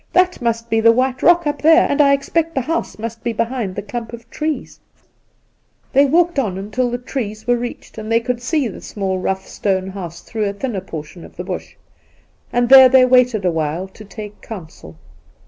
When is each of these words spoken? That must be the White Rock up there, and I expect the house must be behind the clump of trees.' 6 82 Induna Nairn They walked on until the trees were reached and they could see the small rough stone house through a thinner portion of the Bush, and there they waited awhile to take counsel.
That 0.13 0.41
must 0.41 0.67
be 0.67 0.79
the 0.79 0.91
White 0.91 1.21
Rock 1.21 1.45
up 1.45 1.61
there, 1.61 1.85
and 1.87 2.01
I 2.01 2.13
expect 2.13 2.55
the 2.55 2.61
house 2.61 2.97
must 2.97 3.23
be 3.23 3.33
behind 3.33 3.75
the 3.75 3.83
clump 3.83 4.13
of 4.13 4.27
trees.' 4.31 4.79
6 5.93 5.93
82 5.93 5.93
Induna 5.93 5.93
Nairn 5.93 5.93
They 5.93 6.11
walked 6.17 6.39
on 6.39 6.57
until 6.57 6.89
the 6.89 6.97
trees 6.97 7.45
were 7.45 7.55
reached 7.55 7.99
and 7.99 8.11
they 8.11 8.19
could 8.19 8.41
see 8.41 8.67
the 8.67 8.81
small 8.81 9.19
rough 9.19 9.45
stone 9.47 9.89
house 9.89 10.21
through 10.21 10.49
a 10.49 10.53
thinner 10.53 10.81
portion 10.81 11.23
of 11.23 11.35
the 11.37 11.43
Bush, 11.43 11.75
and 12.51 12.67
there 12.69 12.89
they 12.89 13.05
waited 13.05 13.45
awhile 13.45 13.87
to 13.89 14.03
take 14.03 14.41
counsel. 14.41 14.97